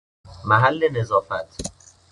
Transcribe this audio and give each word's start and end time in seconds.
محل 0.45 0.89
نظافت 0.97 1.63